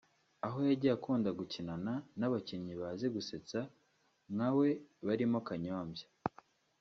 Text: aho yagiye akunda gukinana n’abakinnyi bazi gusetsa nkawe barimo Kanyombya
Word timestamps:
aho 0.45 0.57
yagiye 0.69 0.93
akunda 0.97 1.29
gukinana 1.39 1.93
n’abakinnyi 2.19 2.73
bazi 2.81 3.07
gusetsa 3.15 3.59
nkawe 4.33 4.67
barimo 5.07 5.37
Kanyombya 5.47 6.07